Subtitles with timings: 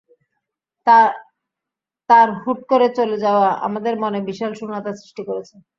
[2.09, 5.55] তার হুট করে চলে যাওয়া আমাদের মনে বিশাল শূন্যতা সৃষ্টি করেছে।